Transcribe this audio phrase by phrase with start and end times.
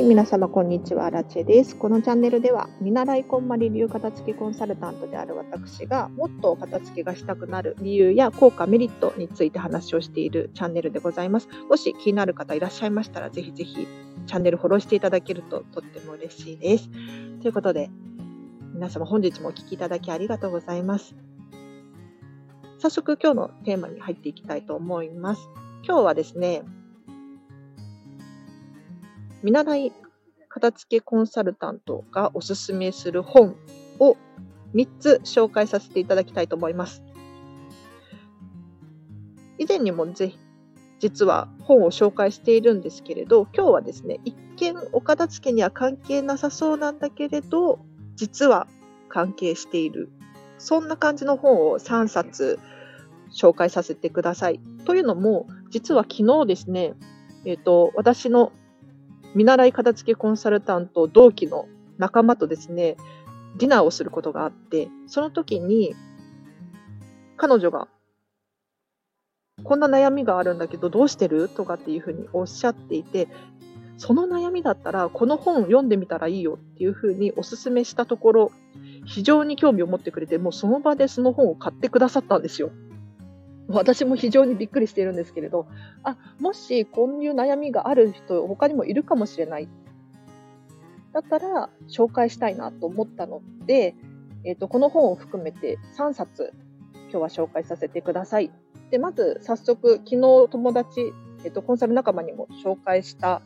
[0.00, 1.76] い、皆様こんにちは、ラチェです。
[1.76, 11.48] このチャンネルでは、見習いこんまり流片付けコンサルタントである私が、もっと片付けがしたくなる理由や効果、メリットについて話をしているチャンネルでございます。
[11.68, 13.86] もし気になる方いらっしゃいましたら、ぜひぜひ
[14.26, 16.88] チャンネルフォローしていただけるととっても嬉しいです。
[17.42, 17.90] ということで、
[18.72, 21.14] 皆様本日もお聴きいただきありがとうございます。
[22.78, 25.46] 早速今日のテーマに入っていきたいと思います。
[25.84, 26.62] 今日はですね、
[29.42, 29.92] 見習い
[30.48, 33.56] 片付けコンサルタントがおすすめする本
[33.98, 34.16] を
[34.74, 37.02] 3つ紹介させていただきたいと思います。
[39.58, 40.38] 以前にもぜひ、
[40.98, 47.78] 実は本を紹介しているんですけれど、今日はですね、一見お片付けには関係なさそうなんだけれど、
[48.16, 48.66] 実は
[49.08, 50.10] 関係している。
[50.58, 52.58] そんな感じの本を3冊
[53.32, 54.60] 紹介させてください。
[54.84, 56.94] というのも、実は昨日ですね、
[57.44, 58.52] えっ、ー、と、私の
[59.34, 61.66] 見習い片付けコンサルタント同期の
[61.98, 62.96] 仲間とですね、
[63.58, 65.94] ディナーをすることがあって、その時に、
[67.36, 67.88] 彼女が、
[69.62, 71.48] こんな悩みがあるんだけど、どうしてる？
[71.48, 73.28] とかっていうふうにおっしゃっていて、
[73.98, 78.52] その悩みだったら、この本読んでみたらいいよっていうふうにお勧めしたところ、
[79.04, 82.70] 非常に興味を持ってくれて、もうその場でその本を買ってくださったんですよ。
[83.72, 85.66] 私も非常にびっくりしているんですけれど、
[86.02, 89.68] あ、もしこういう悩みがある人、他にもいるかもしれない。
[91.12, 93.94] だったら紹介したいなと思ったので、
[94.44, 96.52] えっ、ー、と、この本を含めて3冊
[97.10, 98.50] 今日は紹介させてください。
[98.90, 101.12] で、まず早速、昨日友達、
[101.44, 103.42] えっ、ー、と、コンサル仲間にも紹介した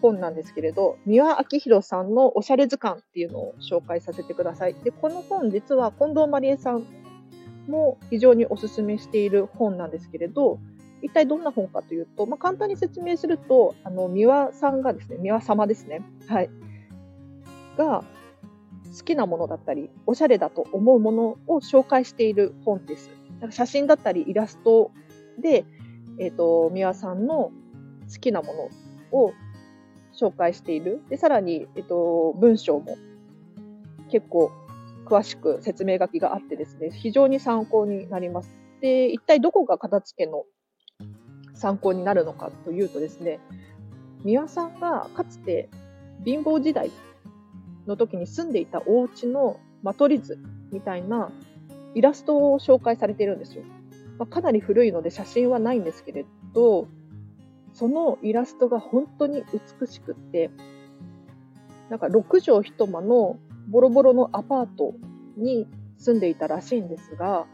[0.00, 4.74] 本なんですけれど、三輪明宏さんのおしゃれ図鑑っていうのを紹介させてください。
[4.74, 6.86] で、この本実は近藤まりえさん
[7.70, 10.58] も非常にお勧めしている本なんですけれど、
[11.02, 16.02] 一体どんな本かというと、まあ、簡単に説明すると、あの、三輪さんがですね、三輪様ですね。
[16.26, 16.50] はい。
[17.78, 18.04] が、
[18.96, 23.10] 好きなものだったり、おしゃれだと思うものを紹介している本です。
[23.50, 24.90] 写真だったりイラスト
[25.38, 25.64] で、
[26.18, 27.52] えっ、ー、と、三輪さんの
[28.12, 28.52] 好きなも
[29.12, 29.32] のを
[30.12, 31.02] 紹介している。
[31.08, 32.98] で、さらに、えっ、ー、と、文章も
[34.10, 34.50] 結構
[35.10, 38.54] 詳しく説明書きがあってですね、非常に参考になります。
[38.80, 40.44] で、一体どこが片付けの
[41.52, 43.40] 参考になるのかというとですね、
[44.24, 45.68] 三輪さんがかつて
[46.24, 46.92] 貧乏時代
[47.88, 50.38] の時に住んでいたお家の間取り図
[50.70, 51.32] みたいな
[51.94, 53.64] イラストを紹介されているんですよ。
[54.16, 56.86] まあ、かなり古いので写真はないんですけれど、
[57.72, 59.42] そのイラストが本当に
[59.80, 60.50] 美しくって、
[61.88, 63.38] なんか6畳一間の
[63.70, 64.94] ボロボロのアパート
[65.36, 65.66] に
[65.96, 67.46] 住んでいたらしいんですが、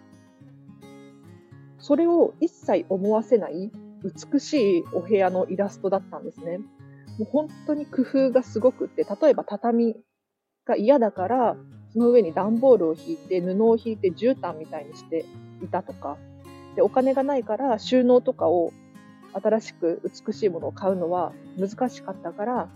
[1.79, 3.71] それを一切思わせない
[4.03, 6.59] 美しいお部屋のイラストだったんですね。
[6.59, 6.65] も
[7.21, 9.97] う本当に工夫がすごくって、例えば畳
[10.65, 11.57] が嫌だから、
[11.93, 15.25] その上に段ボールを引いて、布を引いて絨毯みたいにして
[15.63, 16.17] いたとか、
[16.77, 18.73] でお金がないから収納とかを
[19.33, 22.69] 新しく美しいものを買うのは難しかったから、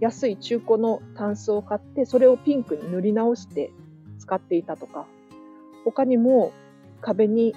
[0.00, 3.70] 安い中古のタンスを買って、それをピンクに塗り直して
[4.18, 5.06] 使っていたとか、
[5.84, 6.52] 他にも
[7.00, 7.54] 壁に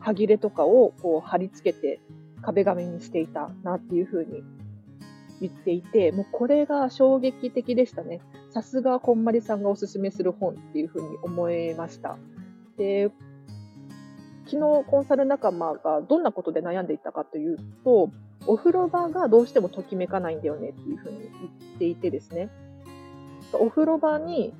[0.00, 2.00] 歯切れとかをこう貼り付けて
[2.42, 4.42] 壁紙にしていたなっていうふうに
[5.40, 8.20] 言っていて、もうこれが衝撃的でしたね。
[8.50, 12.16] さすがこんまりさんがおすすめする本っていうふうに思いました。
[12.76, 13.10] で、
[14.46, 18.10] 昨日コンサル仲間がどんなことで悩んでいたかというと、
[18.46, 22.50] お風呂場がどうしてもときめかないんだよねっていうふうに言っていてですね。
[23.52, 24.54] お風呂場に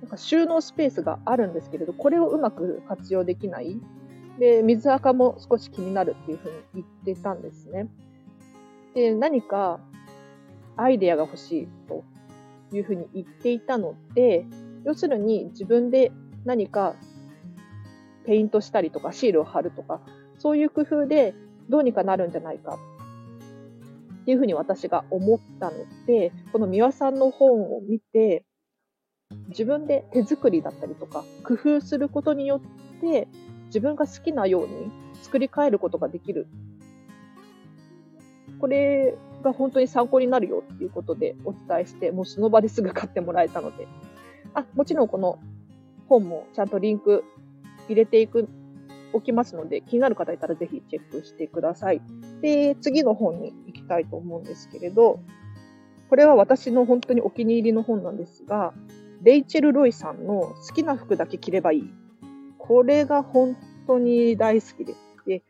[0.00, 3.80] なんか収納スペースがあるんですけれど、これをうまく活用できない。
[4.38, 7.88] で、水垢も少し気になるっていうふうに言ってたんですね。
[8.94, 9.80] で、何か
[10.76, 12.04] アイデアが欲しいと
[12.72, 14.46] いうふうに言っていたので、
[14.84, 16.12] 要するに自分で
[16.44, 16.94] 何か
[18.24, 20.00] ペイントしたりとかシールを貼るとか、
[20.38, 21.34] そういう工夫で
[21.68, 22.78] どうにかなるんじゃないか
[24.22, 25.76] っていうふうに私が思ったの
[26.06, 28.44] で、この三輪さんの本を見て、
[29.48, 33.28] 自分で手作りだったりとか、工夫することによって、
[33.66, 34.90] 自分が好きなように
[35.22, 36.46] 作り変えることができる。
[38.60, 43.86] これが本当に参考になるよっていうことでお伝えして、もうその場ですぐ買ってもらえたので。
[44.54, 45.38] あ、もちろんこの
[46.08, 47.24] 本もちゃんとリンク
[47.88, 48.48] 入れていく
[49.12, 52.02] おきますので、気になる方いたらぜひチェックしてください。
[52.42, 55.20] で、次の本に行きたいと思うんですけれど、
[56.08, 58.72] これは私の本当にお気に入りの本なんですが、
[59.22, 61.90] レイチェル・ロイさんの好きな服だけ着ればいい。
[62.58, 63.56] これが本
[63.86, 65.00] 当に大好きです。
[65.26, 65.42] で、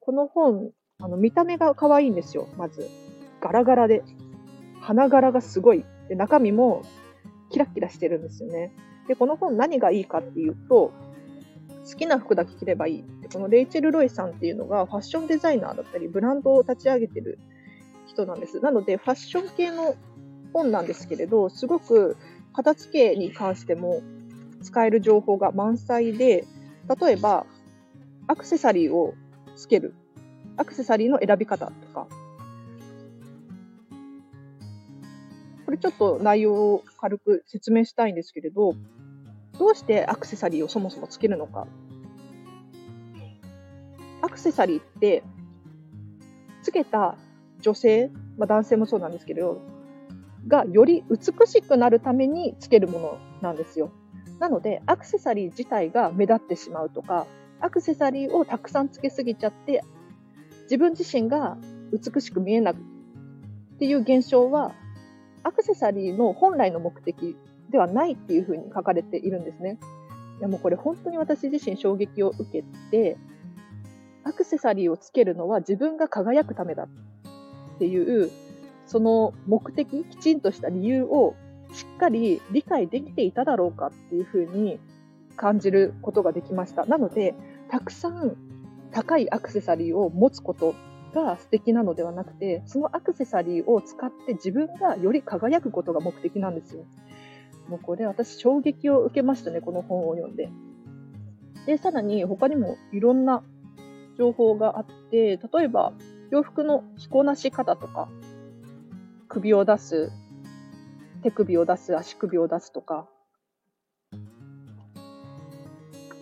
[0.00, 2.88] この本、あの見た目が可愛いんですよ、まず。
[3.40, 4.02] ガラガラで。
[4.80, 5.84] 花柄がすごい。
[6.08, 6.82] で、中身も
[7.50, 8.72] キラキラしてるんですよね。
[9.08, 10.92] で、この本何がいいかっていうと、
[11.88, 13.04] 好きな服だけ着ればいい。
[13.22, 17.38] でこのレイチェル・ロイさんっていうのがファッションデザイナーだったり、ブランドを立ち上げてる
[18.06, 18.60] 人なんです。
[18.60, 19.94] なので、ファッション系の
[20.52, 22.16] 本なんですけれど、すごく
[22.52, 24.02] 片付けに関しても
[24.62, 26.44] 使える情報が満載で、
[27.00, 27.46] 例えば、
[28.26, 29.14] アクセサリーを
[29.54, 29.94] つける。
[30.56, 32.08] アクセサリーの選び方とか。
[35.64, 38.74] これちょっと内容を軽く説明したいんですけれど、
[39.58, 41.66] どうしてアクセサリーをそもそもつけるのか。
[44.22, 45.22] アクセサリーって、
[46.62, 47.16] つけた
[47.60, 49.60] 女性、まあ、男性もそうなんですけど、
[50.48, 53.90] がより美しくなるためにつけるものなんですよ。
[54.38, 57.26] なので、アクセサリー自体が目立ってしまうとか、
[57.60, 59.82] アクセサリーをたくさんつけすぎちゃって、
[60.64, 61.56] 自分自身が
[61.92, 64.72] 美しく見えないっていう現象は、
[65.42, 67.36] アクセサリーの本来の目的
[67.70, 69.78] ではないっていうふうに書かれているんですね。
[70.38, 73.16] いやもうこれ本当に私自身衝撃を受けて、
[74.24, 78.30] アクセサリーをつけるのは自分が輝くためだっていう、
[78.86, 81.34] その目的、きちんとした理由を
[81.72, 84.78] しっかり理解できていただろうかっていうふうに
[85.36, 86.86] 感じることができました。
[86.86, 87.34] なので、
[87.68, 88.36] たくさん
[88.92, 90.74] 高いアクセサリーを持つこと
[91.14, 96.84] が素敵なのではなくて、そのアクセサリーを使って自分がより輝くことが目的なんですよ。
[97.68, 100.48] もうこれ私衝撃を受けましたね、この本を読んで。
[101.66, 103.42] で、さらに他にもいろんな
[104.16, 105.92] 情報があって、例えば
[106.30, 108.08] 洋服の着こなし方とか、
[109.28, 110.10] 首を出す、
[111.22, 113.08] 手首を出す、足首を出すとか、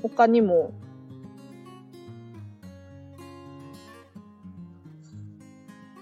[0.03, 0.73] 他にも、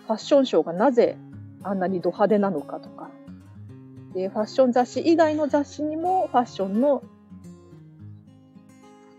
[0.07, 1.17] ファッションショーがなぜ
[1.63, 3.11] あんなにド派手なのかとか、
[4.15, 7.03] で、ファッション雑誌以外の雑誌にもファッションの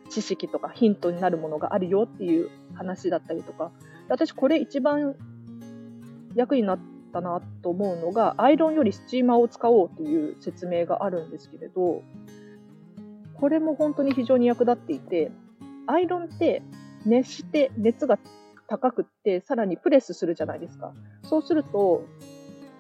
[0.10, 3.72] 知識とかヒントになるものがあるよっていう話だったりとか、
[4.10, 5.16] 私これ一番
[6.36, 6.80] 役になっ
[7.12, 12.04] たなと思うのが、アイロンよりスチーマーを使おうという説明があるんですけれど、
[13.34, 15.32] これも本当に非常に役立っていて、
[15.88, 16.62] アイロンって
[17.06, 18.20] 熱して熱が
[18.68, 20.94] 高くって、さらにプレスするじゃないですか。
[21.24, 22.06] そうすると、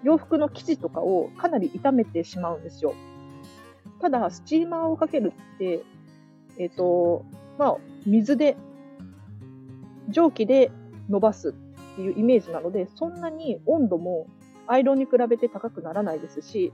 [0.04, 2.94] 洋服の生地とかをかなり傷めてしまうんですよ。
[4.02, 5.84] ただ、スチーマーをかけるって、
[6.58, 7.26] えっ、ー、と、
[7.58, 8.58] まあ、水で、
[10.10, 10.72] 蒸気で
[11.10, 14.28] 伸ばすっていうイメージなので、そんなに温度も
[14.68, 16.74] アイロンに比べて高くならないですし、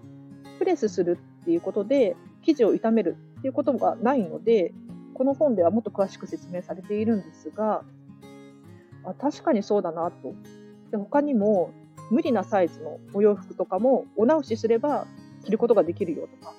[0.57, 4.73] プレスするっていうことで生地を傷めるっていうことがないので、
[5.13, 7.83] この本ではもっと詳しく説明されているんですが、
[9.05, 10.33] あ確かにそうだなと。
[10.91, 11.71] で他にも、
[12.09, 15.05] 無理なサイズのお洋服とかもお直しすれば
[15.45, 16.53] 着ることができるよとか、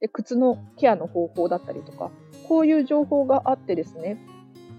[0.00, 2.10] で靴のケアの方法だったりとか、
[2.48, 4.18] こういう情報があってですね、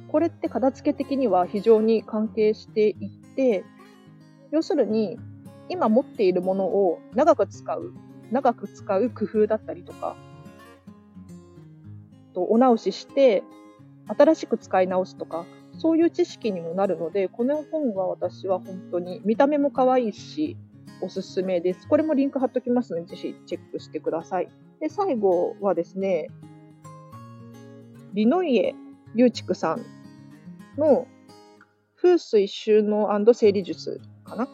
[0.09, 3.63] これって片付け的には非常に関係していて、
[4.51, 5.17] 要するに
[5.67, 7.93] 今持っているものを長く使う、
[8.31, 10.15] 長く使う工夫だったりとか、
[12.33, 13.43] とお直しして
[14.07, 15.45] 新しく使い直すとか、
[15.77, 20.57] そういう知識にもなるので、この本は私は本当に見た目も可愛いし、
[21.01, 21.87] おすすめです。
[21.87, 24.49] これもリンク貼っときますので、ぜひチェックしてください。
[24.79, 26.29] で、最後はですね、
[28.13, 28.75] リノイエ・
[29.13, 29.81] リュウチクさん
[30.79, 31.05] の
[31.95, 34.47] 風水収納整理術かな？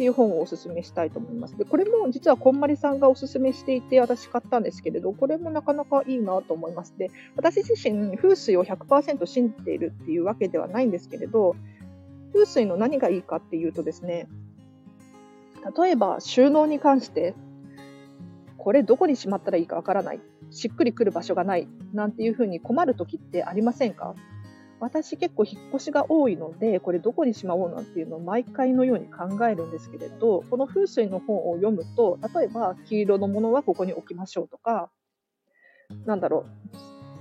[0.00, 1.58] っていう本をおすすめしたいと思います。
[1.58, 6.94] で、これも実はこんまりさんがおすすめしていて私買ったんですけれど、これもなかなかいいなと思います。
[6.96, 11.54] で、私自身風水を100%信じているっていうわけではないんですけれど、
[12.32, 14.26] 風水の何がいいかっていうとですね、
[15.78, 17.34] 例えば収納に関して、
[18.56, 24.14] これどこにしまったらいいかわからない、しっくりくる場所がない、なんていうふうに困る時ってありませんか？
[24.80, 34.90] 私結構引っ越しが多いので、これどこにしまおうなんていうのを毎回のように考えるんですけれど、この風水の本を読むと、例えば黄色のものはここに置きましょうとか、
[36.06, 36.46] なんだろ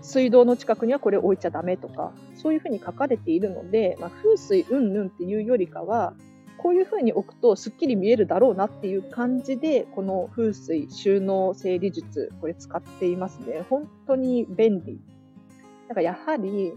[0.02, 6.14] う、水道の近くにはこれ置いちゃダメとか、そういうふうに書かれているので、まあ、風水うんぬんっていうよりかは、
[6.58, 13.66] こういうふうに置くとすっきり見えるだろうなっていう感じで、この風水収納整理術、これ使っていますね。
[13.70, 15.00] 本当に便利。
[15.88, 16.74] だからやはり、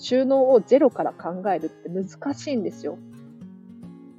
[0.00, 2.98] 収納をゼロから考えるって難しいんですよ。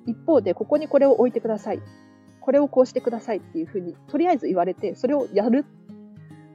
[0.05, 1.81] 一方で、ここにこれを置いてください。
[2.39, 5.65] これをこうしてくださいっていうふうに、とりあえず言われて、それをやる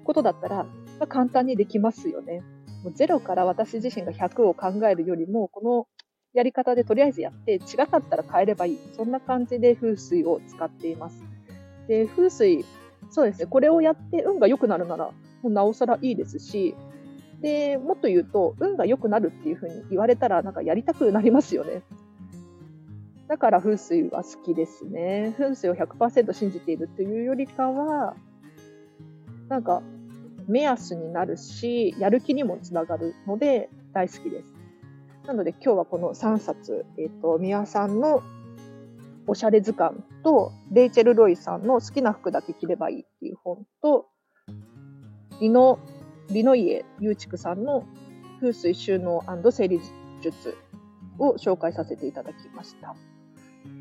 [0.04, 2.42] ことだったら、まあ、簡単にできますよね。
[2.84, 5.86] もうゼロから私自身が100を考えるよりも、この
[6.32, 8.78] やり方でとりあえずやって、違かったら変えればいい。
[8.96, 11.24] そんな感じで風水を使っています。
[11.88, 12.64] で、風水、
[13.10, 15.06] そうですね、これをやって運が良くなるなら、
[15.42, 16.74] もうなおさらいいですし、
[17.40, 21.82] で、もっと言うと、運が良くなるっていうふうに言われたら、なんかやりたくなりますよね。
[23.28, 25.34] だから風水は好きですね。
[25.36, 28.14] 風水を100%信じているというよりかは、
[29.48, 29.82] なんか
[30.46, 34.54] 目安になるし、やる気にもつながるので大好きです。
[35.26, 38.22] なので今日はこの3冊、えっ、ー、と、宮さんの
[39.26, 44.06] おしゃれ図鑑と、レイチェル・ロイさんの好きな服だけ着ればいいっていう本と、
[45.40, 45.80] リノ、
[46.30, 47.84] リノイエ・ユーチクさんの
[48.40, 49.80] 風水収納整理
[50.22, 50.56] 術
[51.18, 52.94] を紹介させていただきました。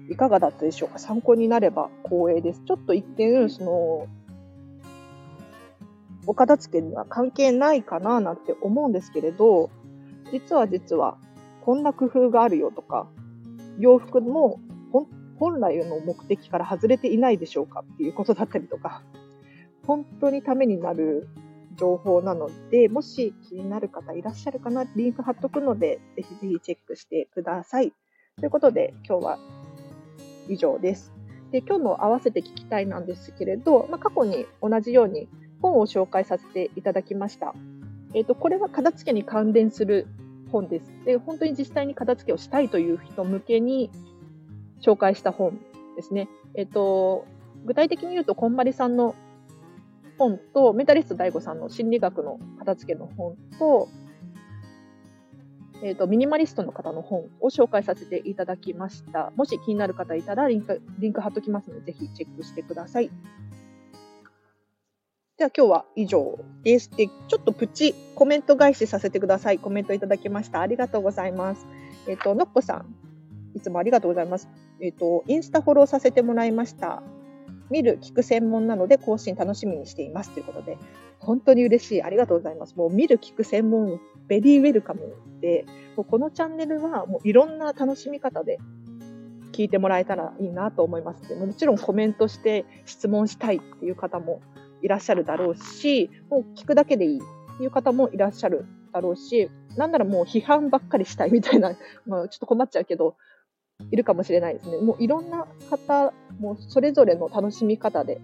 [0.09, 0.99] いかがだったでしょうか？
[0.99, 2.61] 参考になれば光栄です。
[2.65, 4.07] ちょっと一見、その、
[6.27, 9.69] お片付けには関係ないかななんて思うんですけれど、
[10.31, 11.17] 実は実は
[11.61, 13.07] こんな工夫があるよとか、
[13.79, 14.59] 洋服も
[15.37, 19.01] 本来の目的から外れていないでしょうかっていうことだったりとか、
[19.85, 21.27] 本当にためになる
[21.77, 27.93] 情報なので、もし気になる方いらっしゃるかな、リンク貼っとくので、ぜひぜひチェックしてください。
[28.39, 29.39] ということで、今日は
[30.49, 31.13] 以上です。
[31.51, 35.29] で今日の合わせて聞きたいなんですけれど、まあ、過去に同じように
[35.61, 37.53] 本を紹介させていただきました。
[38.13, 40.07] えっ、ー、と、これは片付けに関連する
[40.51, 40.91] 本です。
[41.05, 43.89] で、本当に実際に片付けをしたいという人向けに
[44.81, 45.59] 紹介した本
[45.95, 46.29] ですね。
[46.55, 47.25] えっ、ー、と、
[47.65, 49.15] 具体的に言うと、こんまりさんの
[50.17, 53.89] 本と、メタリスト大悟さんの心理学の片付けの本と、
[55.83, 59.31] えっ、ー、と、ミニマリストの方の本を紹介させていただきました。
[59.35, 63.11] もし気になる方いたらリンク、リンク貼っときますので、ぜひチェックしてください。
[65.37, 66.89] では今日は以上です。
[66.91, 69.59] で、ちょっとプチコメント返しさせてください。
[69.59, 70.61] コメントいただきました。
[70.61, 71.67] ありがとうございます。
[72.07, 72.95] えっ、ー、と、のっぽさん、
[73.53, 74.47] いつもありがとうございます。
[74.79, 77.03] えっ、ー、と、インスタフォローさせてもらいました。
[77.69, 80.77] 見る、聞く専門なので更新楽しみにしていますということで、
[81.19, 82.03] 本当に嬉しい。
[82.03, 82.75] ありがとうございます。
[82.75, 88.57] もう見る、聞く専門、ベリーウェルカムで、もうこのチャンネルはもういろんな楽しみ方で
[89.53, 94.41] 聞いてもらえたらいいなと思いますでもちろんコメントして質問したいっていう方も
[94.81, 103.15] いらっしゃるだろうし、もう聞くだけでいいっていう方もいらっしゃるだろうし、なんならもう批判ばっかりしたいみたいな、まあ、ちょっと困っちゃうけど、
[103.91, 104.77] いるかもしれないですね。
[104.77, 108.19] もういろんな方、もそれぞれの楽しみ方で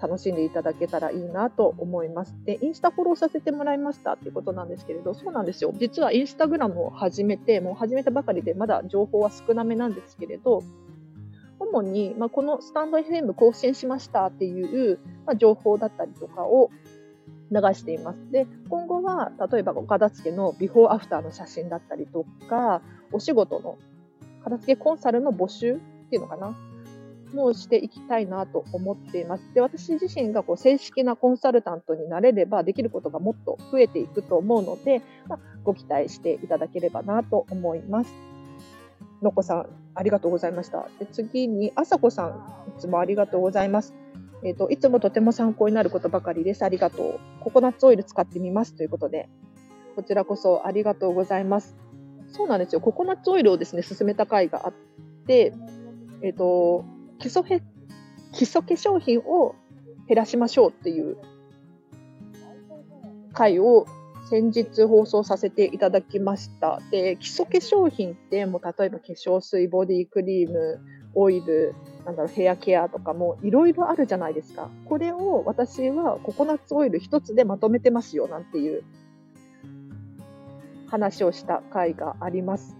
[0.00, 2.34] 楽しんでいただけたらいいなと思います。
[2.44, 5.74] で、インスタフォローさせてもらいましたっていうことなんですけれど、そうなんですよ。
[5.78, 10.62] 実はインスタグラムを始めて、もう始めたばかりでまだ情報は少なめなんですけれど、
[11.58, 16.70] 主に、まあ、このスタンド FM 更新しましたっていう、まあ、情報だったりとかを
[17.50, 18.30] 流しています。
[18.30, 22.80] で、今後は、例えば岡田付のビフォーアフターの写真だったりとか、
[23.12, 23.76] お仕事の
[24.44, 25.76] 片付けコンサルの募集っ
[26.10, 26.56] ていうのかな？
[27.34, 29.54] もうしていきたいなと思っています。
[29.54, 38.12] で、私自身がこう正式なコンサルタントになれればできることがもっと増えていくと思うので、まあ、ご期待していただければなと思います。
[39.22, 40.88] のこさん、ありがとうございました。
[40.98, 43.94] で次に、あさこさん、いつもありがとうございます。
[44.42, 46.64] えっ、ー、と、いつもとても参考になることばかりです。
[46.64, 47.20] ありがとう。
[47.40, 49.28] ココナッツオイル使ってみますということで、
[49.94, 51.76] こちらこそありがとうございます。
[52.32, 52.80] そうなんですよ。
[52.80, 54.72] ココナッツオイルをですね、進めた回があっ
[55.26, 55.52] て、
[56.22, 56.84] えっ、ー、と、
[57.18, 57.62] 基礎へ
[58.32, 59.54] 基礎化粧品を
[60.08, 61.16] 減らしましょうっていう
[63.32, 63.86] 回を
[64.28, 66.80] 先日放送させていただきました。
[66.90, 70.80] で、基礎化粧品ってもう例えば化粧水、ボディクリーム、
[71.14, 74.70] オイル、なんだろう、ヘアケアとかもいろいろあるじゃないですか。
[74.88, 78.84] これを私はココナッツオイル一つでまとめてますよなんていう
[80.90, 82.76] 話をした回があります。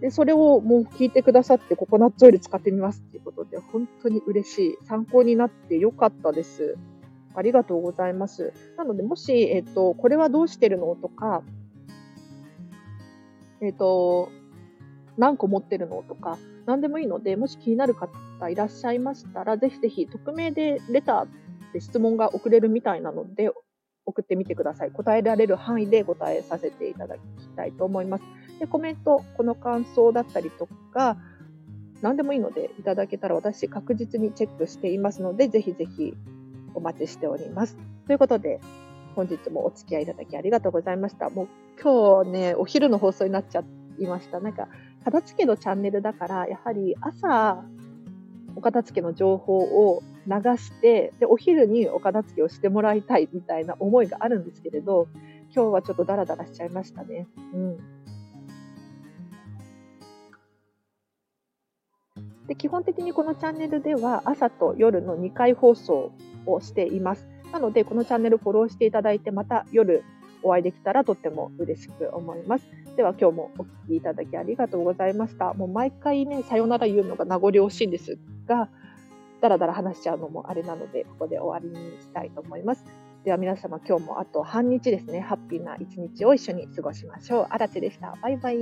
[0.00, 4.78] で、それをもう聞いてくださってココナッツオイル使ってみますっていうことで本当に嬉しい。
[4.86, 6.76] 参考になってよかったです。
[7.34, 8.52] ありがとうございます。
[8.76, 11.42] なので、もし、えっ、と、これはどうしてるのとか、
[13.60, 14.30] えっ、と、
[15.16, 23.50] 何個持ってるのとか、何でもいいので、もし気になる方いらっしゃいましたら、ぜひぜひ匿名でレターで質問が送れるみたいなので、
[24.08, 24.90] 送ってみてください。
[24.90, 27.20] 答えられる範囲で答えさせていただき
[27.54, 28.24] たいと思います。
[28.58, 31.18] で、コメント、この感想だったりとか、
[32.00, 36.14] 何でもいいのでいただけたら私確実にチェックしていますので、ぜひぜひ
[36.74, 37.76] お待ちしております。
[38.06, 38.60] ということで、
[39.14, 41.28] 本日もお付き合いいただきありがとうございました。
[41.28, 41.48] もう
[41.82, 43.64] 今日ね、お昼の放送になっちゃ
[43.98, 44.40] いました。
[44.40, 44.68] なんか、
[45.04, 47.62] 片付けのチャンネルだから、やはり朝、
[48.56, 55.08] お片付けの情報を流して、で、お昼にお片付けをしてもらいたいみたいな思いがあるんですけれど、
[55.54, 57.26] 今日はちょっとダラダラしちゃいましたね。
[57.54, 57.76] うん。
[62.46, 66.12] で基本的にこのチャンネルでは朝と夜の2回放送
[66.46, 67.28] をしています。
[67.52, 70.02] なので、このチャンネルフォローしていただいて、また夜
[70.42, 72.66] お会いできたらとっても嬉しく思います。
[72.96, 75.54] では今日もお聞きいただきありがとうございました。
[75.54, 78.68] もう毎回ね、さよなら言うのが名残惜しいんですが、
[79.40, 82.84] だらだら話しちゃうのもあれなので、ここで終わりにしたいと思います。
[83.24, 87.46] では皆様今日もあと半日ですね、ハッピーな一日を一緒に過ごしましょう。
[87.50, 88.16] あらちでした。
[88.22, 88.58] バイバイ。